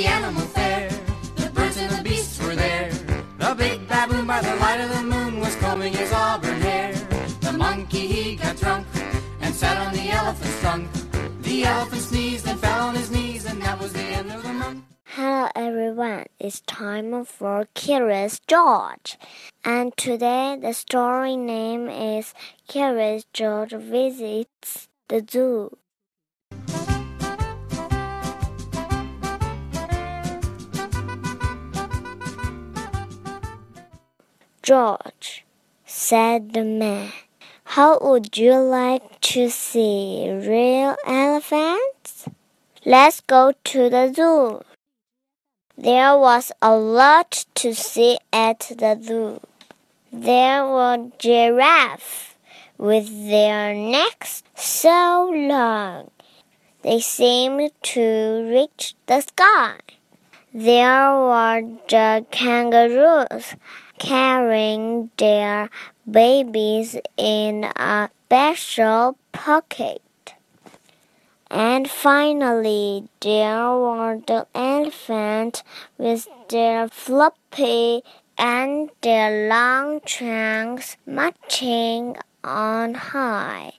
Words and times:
the 0.00 0.06
animal 0.06 0.46
fair. 0.56 0.88
The 1.36 1.50
birds 1.50 1.76
and 1.76 1.90
the 1.90 2.02
beasts 2.02 2.40
were 2.42 2.54
there. 2.54 2.90
The 3.36 3.54
big 3.54 3.86
baboon 3.86 4.26
by 4.26 4.40
the 4.40 4.56
light 4.56 4.80
of 4.80 4.88
the 4.96 5.02
moon 5.02 5.40
was 5.40 5.54
combing 5.56 5.92
his 5.92 6.10
auburn 6.10 6.58
hair. 6.62 6.94
The 7.42 7.52
monkey 7.52 8.06
he 8.06 8.36
got 8.36 8.56
drunk 8.56 8.86
and 9.42 9.54
sat 9.54 9.76
on 9.76 9.92
the 9.92 10.08
elephant's 10.08 10.58
trunk. 10.60 10.88
The 11.42 11.64
elephant 11.64 12.00
sneezed 12.00 12.48
and 12.48 12.58
fell 12.58 12.88
on 12.88 12.94
his 12.94 13.10
knees, 13.10 13.44
and 13.44 13.60
that 13.60 13.78
was 13.78 13.92
the 13.92 14.06
end 14.18 14.32
of 14.32 14.42
the 14.42 14.54
month. 14.54 14.84
Hello 15.04 15.48
everyone, 15.54 16.24
it's 16.38 16.62
time 16.62 17.26
for 17.26 17.66
Curious 17.74 18.40
George. 18.48 19.18
And 19.66 19.94
today 19.98 20.56
the 20.58 20.72
story 20.72 21.36
name 21.36 21.90
is 21.90 22.32
Curious 22.68 23.26
George 23.34 23.72
Visits 23.72 24.88
the 25.08 25.22
Zoo. 25.30 25.76
George, 34.62 35.44
said 35.84 36.52
the 36.52 36.64
man, 36.64 37.12
how 37.64 37.98
would 38.00 38.36
you 38.36 38.54
like 38.54 39.20
to 39.20 39.48
see 39.48 40.30
real 40.30 40.96
elephants? 41.06 42.28
Let's 42.84 43.20
go 43.20 43.52
to 43.64 43.88
the 43.88 44.12
zoo. 44.14 44.62
There 45.76 46.18
was 46.18 46.52
a 46.60 46.76
lot 46.76 47.46
to 47.54 47.74
see 47.74 48.18
at 48.32 48.72
the 48.76 49.00
zoo. 49.02 49.40
There 50.12 50.64
were 50.66 51.10
giraffes 51.18 52.34
with 52.76 53.08
their 53.28 53.74
necks 53.74 54.42
so 54.54 55.30
long 55.32 56.10
they 56.82 57.00
seemed 57.00 57.72
to 57.82 58.48
reach 58.50 58.94
the 59.06 59.20
sky. 59.20 59.76
There 60.54 61.12
were 61.12 61.62
the 61.88 62.24
kangaroos 62.30 63.54
carrying 64.00 65.10
their 65.18 65.70
babies 66.10 66.96
in 67.16 67.64
a 67.76 68.10
special 68.26 69.16
pocket. 69.30 70.02
And 71.50 71.88
finally, 71.88 73.08
there 73.20 73.70
were 73.70 74.20
the 74.26 74.46
elephants 74.54 75.62
with 75.98 76.26
their 76.48 76.88
floppy 76.88 78.02
and 78.38 78.90
their 79.02 79.48
long 79.48 80.00
trunks 80.00 80.96
marching 81.06 82.16
on 82.42 82.94
high. 82.94 83.72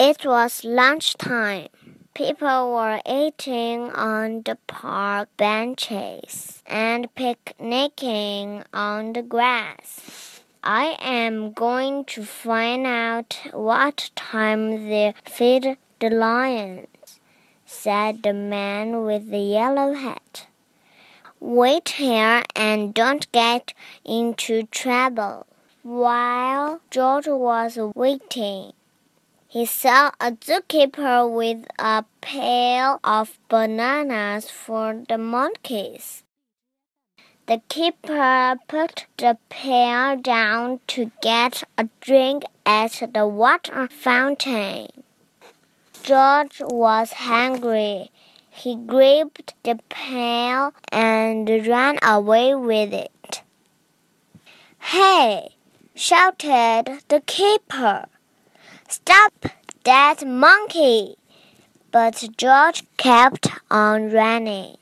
It 0.00 0.26
was 0.26 0.64
lunchtime. 0.64 1.68
People 2.14 2.70
were 2.72 3.00
eating 3.04 3.90
on 3.90 4.42
the 4.42 4.56
park 4.68 5.28
benches 5.36 6.62
and 6.64 7.12
picnicking 7.16 8.62
on 8.72 9.14
the 9.14 9.22
grass. 9.22 10.40
I 10.62 10.96
am 11.00 11.52
going 11.52 12.04
to 12.04 12.22
find 12.22 12.86
out 12.86 13.40
what 13.52 14.12
time 14.14 14.88
they 14.88 15.12
feed 15.24 15.76
the 15.98 16.10
lions, 16.10 17.18
said 17.66 18.22
the 18.22 18.32
man 18.32 19.02
with 19.02 19.32
the 19.32 19.38
yellow 19.58 19.94
hat. 19.94 20.46
Wait 21.40 21.88
here 21.88 22.44
and 22.54 22.94
don't 22.94 23.26
get 23.32 23.74
into 24.04 24.62
trouble. 24.66 25.48
While 25.82 26.80
George 26.92 27.26
was 27.26 27.76
waiting, 27.96 28.72
he 29.54 29.64
saw 29.64 30.10
a 30.18 30.32
zookeeper 30.32 31.30
with 31.30 31.64
a 31.78 32.04
pail 32.20 32.98
of 33.04 33.38
bananas 33.48 34.50
for 34.50 35.04
the 35.08 35.16
monkeys. 35.16 36.24
The 37.46 37.62
keeper 37.68 38.56
put 38.66 39.06
the 39.16 39.38
pail 39.50 40.16
down 40.16 40.80
to 40.88 41.12
get 41.22 41.62
a 41.78 41.88
drink 42.00 42.42
at 42.66 43.00
the 43.14 43.28
water 43.28 43.86
fountain. 43.86 44.88
George 46.02 46.60
was 46.60 47.12
hungry. 47.12 48.10
He 48.50 48.74
grabbed 48.74 49.54
the 49.62 49.78
pail 49.88 50.74
and 50.90 51.48
ran 51.48 52.00
away 52.02 52.56
with 52.56 52.92
it. 52.92 53.42
Hey! 54.80 55.54
shouted 55.94 57.04
the 57.06 57.22
keeper. 57.24 58.06
Stop 58.88 59.32
that 59.84 60.26
monkey! 60.26 61.16
But 61.90 62.24
George 62.36 62.84
kept 62.96 63.48
on 63.70 64.10
running. 64.10 64.76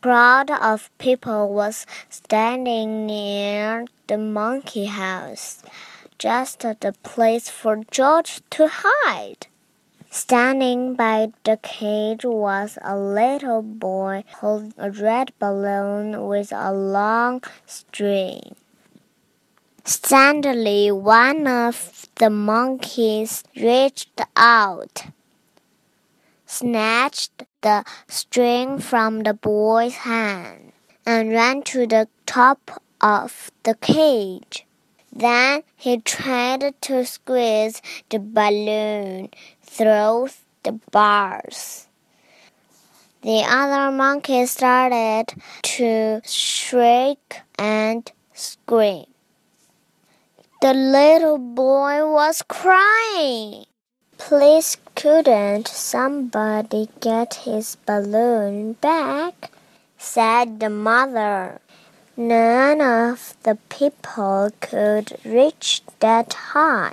crowd 0.00 0.50
of 0.50 0.90
people 0.98 1.52
was 1.52 1.84
standing 2.08 3.06
near 3.06 3.84
the 4.06 4.16
monkey 4.16 4.86
house, 4.86 5.62
just 6.18 6.60
the 6.60 6.94
place 7.02 7.48
for 7.50 7.82
George 7.90 8.40
to 8.50 8.66
hide. 8.68 9.46
Standing 10.12 10.94
by 10.96 11.30
the 11.44 11.56
cage 11.62 12.24
was 12.24 12.78
a 12.82 12.98
little 12.98 13.62
boy 13.62 14.24
holding 14.40 14.74
a 14.76 14.90
red 14.90 15.32
balloon 15.38 16.26
with 16.26 16.50
a 16.50 16.72
long 16.72 17.44
string. 17.64 18.56
Suddenly, 19.84 20.90
one 20.90 21.46
of 21.46 22.08
the 22.16 22.28
monkeys 22.28 23.44
reached 23.54 24.20
out, 24.34 25.04
snatched 26.44 27.44
the 27.60 27.84
string 28.08 28.80
from 28.80 29.20
the 29.20 29.34
boy's 29.34 29.94
hand, 29.94 30.72
and 31.06 31.30
ran 31.30 31.62
to 31.70 31.86
the 31.86 32.08
top 32.26 32.82
of 33.00 33.52
the 33.62 33.76
cage. 33.76 34.66
Then 35.12 35.62
he 35.76 35.98
tried 35.98 36.74
to 36.82 37.04
squeeze 37.04 37.82
the 38.10 38.18
balloon 38.18 39.30
through 39.70 40.28
the 40.64 40.72
bars. 40.90 41.86
The 43.22 43.44
other 43.46 43.94
monkeys 43.94 44.50
started 44.50 45.26
to 45.62 46.20
shriek 46.24 47.36
and 47.58 48.10
scream. 48.34 49.06
The 50.60 50.74
little 50.74 51.38
boy 51.38 52.10
was 52.10 52.42
crying. 52.48 53.66
Please 54.18 54.76
couldn't 54.94 55.68
somebody 55.68 56.88
get 57.00 57.46
his 57.46 57.76
balloon 57.86 58.74
back? 58.74 59.50
said 59.96 60.60
the 60.60 60.70
mother. 60.70 61.60
None 62.16 62.80
of 62.80 63.34
the 63.44 63.56
people 63.68 64.50
could 64.60 65.16
reach 65.24 65.82
that 66.00 66.32
high. 66.34 66.92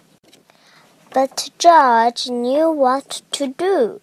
But 1.13 1.50
George 1.57 2.29
knew 2.29 2.69
what 2.69 3.22
to 3.31 3.47
do. 3.47 4.01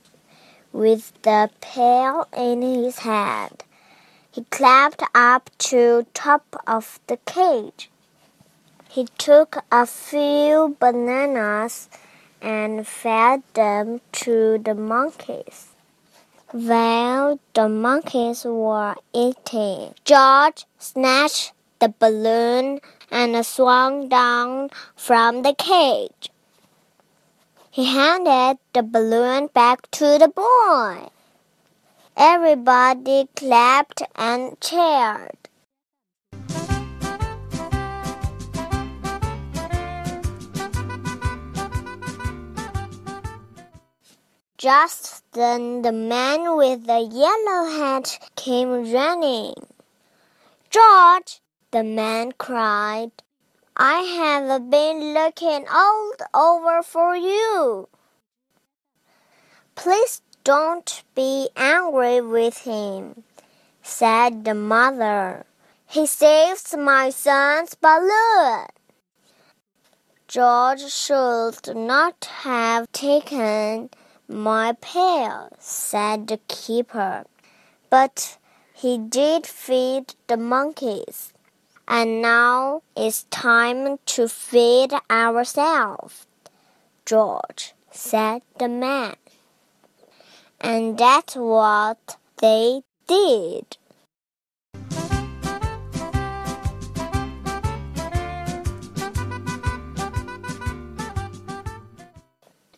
With 0.73 1.13
the 1.23 1.51
pail 1.61 2.27
in 2.37 2.63
his 2.63 3.01
hand, 3.01 3.63
he 4.33 4.43
climbed 4.51 5.01
up 5.15 5.51
to 5.59 6.07
top 6.15 6.57
of 6.67 6.99
the 7.07 7.19
cage. 7.19 7.91
He 8.89 9.07
took 9.19 9.63
a 9.71 9.87
few 9.87 10.77
bananas 10.81 11.89
and 12.41 12.87
fed 12.87 13.43
them 13.55 14.01
to 14.13 14.59
the 14.59 14.75
monkeys. 14.75 15.69
While 16.51 17.39
the 17.55 17.69
monkeys 17.69 18.45
were 18.45 18.95
eating, 19.13 19.95
George 20.05 20.67
snatched 20.79 21.53
the 21.81 21.93
balloon 21.99 22.81
and 23.11 23.47
swung 23.47 24.09
down 24.09 24.71
from 24.97 25.43
the 25.43 25.55
cage. 25.55 26.31
He 27.75 27.87
handed 27.87 28.59
the 28.73 28.85
balloon 28.85 29.49
back 29.49 29.91
to 29.99 30.17
the 30.17 30.29
boy. 30.29 31.09
Everybody 32.17 33.29
clapped 33.35 34.01
and 34.15 34.61
cheered. 34.61 35.37
Just 44.57 45.25
then 45.33 45.83
the 45.83 45.91
man 45.91 46.57
with 46.57 46.87
the 46.87 47.01
yellow 47.01 47.65
hat 47.77 48.21
came 48.37 48.93
running. 48.93 49.55
George, 50.71 51.41
the 51.73 51.83
man 51.83 52.31
cried, 52.39 53.11
I 53.77 54.03
have 54.03 54.71
been 54.71 55.15
looking 55.15 55.67
all 55.69 56.13
over 56.33 56.81
for 56.81 57.17
you. 57.17 57.89
Please 59.75 60.23
don't 60.45 61.03
be 61.17 61.49
angry 61.57 62.21
with 62.21 62.59
him, 62.59 63.25
said 63.83 64.45
the 64.45 64.55
mother. 64.55 65.45
He 65.89 66.07
saves 66.07 66.77
my 66.77 67.11
son's 67.11 67.75
balloon. 67.75 68.67
George 70.29 70.89
should 70.89 71.75
not 71.75 72.25
have 72.45 72.91
taken 72.93 73.91
my 74.29 74.77
pail, 74.81 75.49
said 75.59 76.29
the 76.29 76.39
keeper. 76.47 77.25
But 77.91 78.39
he 78.73 78.99
did 78.99 79.49
feed 79.49 80.15
the 80.29 80.37
monkeys. 80.37 81.34
And 81.87 82.23
now 82.23 82.83
it's 82.97 83.25
time 83.25 83.99
to 84.07 84.29
feed 84.29 84.93
ourselves, 85.11 86.27
George, 87.05 87.75
said 87.91 88.43
the 88.59 88.69
man. 88.69 89.17
And 90.61 90.97
that's 90.97 91.37
what 91.37 92.17
they 92.39 92.83
did. 93.07 93.77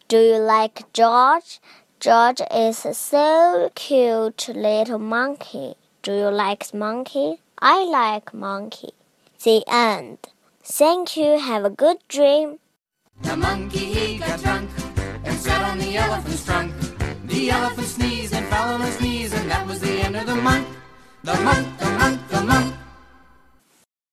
Do 0.09 0.19
you 0.19 0.39
like 0.39 0.93
George? 0.93 1.61
George 1.99 2.41
is 2.55 2.85
a 2.87 2.95
so 2.95 3.71
cute 3.75 4.49
little 4.49 4.99
monkey. 4.99 5.75
Do 6.03 6.13
you 6.13 6.29
like 6.29 6.73
monkey? 6.73 7.41
I 7.59 7.85
like 7.85 8.35
monkey. 8.35 8.91
The 9.43 9.65
end. 9.67 10.19
Thank 10.63 11.17
you. 11.17 11.39
Have 11.39 11.65
a 11.65 11.71
good 11.71 11.97
dream. 12.07 12.59
The 13.23 13.35
monkey 13.35 13.79
he 13.79 14.19
got 14.19 14.41
drunk 14.43 14.71
and 15.25 15.39
sat 15.39 15.63
on 15.71 15.79
the 15.79 15.97
elephant's 15.97 16.45
trunk. 16.45 16.75
The 17.25 17.51
elephant 17.51 17.87
sneezed 17.87 18.35
and 18.35 18.47
fell 18.49 18.75
on 18.75 18.83
his 18.83 19.01
knees, 19.01 19.33
and 19.33 19.51
that 19.51 19.67
was 19.67 19.81
the 19.81 19.91
end 20.05 20.17
of 20.17 20.27
the 20.27 20.37
monk. 20.37 20.67
The 21.25 21.35
monk, 21.41 21.79
the 21.79 21.91
monk, 21.93 22.26